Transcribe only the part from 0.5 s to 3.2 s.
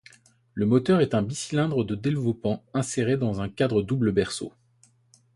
Le moteur est un bicylindre de développant inséré